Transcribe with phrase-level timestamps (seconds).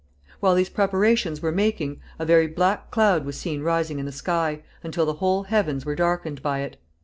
[0.39, 4.63] While these preparations were making, a very black cloud was seen rising in the sky,
[4.81, 6.77] until the whole heavens were darkened by it.